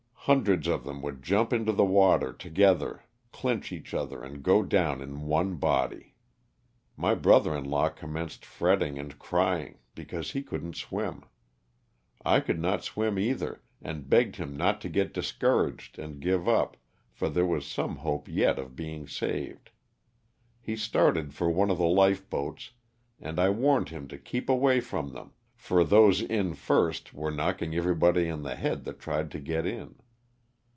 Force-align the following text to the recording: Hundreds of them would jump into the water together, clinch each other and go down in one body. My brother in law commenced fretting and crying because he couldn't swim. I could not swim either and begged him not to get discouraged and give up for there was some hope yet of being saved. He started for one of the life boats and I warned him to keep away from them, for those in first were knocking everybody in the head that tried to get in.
Hundreds 0.25 0.67
of 0.67 0.83
them 0.83 1.01
would 1.01 1.23
jump 1.23 1.51
into 1.51 1.71
the 1.71 1.83
water 1.83 2.31
together, 2.31 3.03
clinch 3.31 3.71
each 3.71 3.91
other 3.91 4.21
and 4.21 4.43
go 4.43 4.61
down 4.61 5.01
in 5.01 5.21
one 5.23 5.55
body. 5.55 6.13
My 6.95 7.15
brother 7.15 7.55
in 7.57 7.63
law 7.65 7.89
commenced 7.89 8.45
fretting 8.45 8.99
and 8.99 9.17
crying 9.17 9.79
because 9.95 10.31
he 10.33 10.43
couldn't 10.43 10.75
swim. 10.75 11.23
I 12.23 12.39
could 12.39 12.59
not 12.59 12.83
swim 12.83 13.17
either 13.17 13.63
and 13.81 14.07
begged 14.11 14.35
him 14.35 14.55
not 14.55 14.79
to 14.81 14.89
get 14.89 15.11
discouraged 15.11 15.97
and 15.97 16.21
give 16.21 16.47
up 16.47 16.77
for 17.11 17.27
there 17.27 17.47
was 17.47 17.65
some 17.65 17.95
hope 17.97 18.27
yet 18.27 18.59
of 18.59 18.75
being 18.75 19.07
saved. 19.07 19.71
He 20.61 20.75
started 20.75 21.33
for 21.33 21.49
one 21.49 21.71
of 21.71 21.79
the 21.79 21.87
life 21.87 22.29
boats 22.29 22.73
and 23.19 23.39
I 23.39 23.49
warned 23.49 23.89
him 23.89 24.07
to 24.09 24.19
keep 24.19 24.49
away 24.49 24.81
from 24.81 25.13
them, 25.13 25.33
for 25.55 25.83
those 25.83 26.21
in 26.21 26.53
first 26.53 27.11
were 27.11 27.31
knocking 27.31 27.73
everybody 27.73 28.27
in 28.27 28.43
the 28.43 28.55
head 28.55 28.83
that 28.83 28.99
tried 28.99 29.31
to 29.31 29.39
get 29.39 29.65
in. 29.65 29.95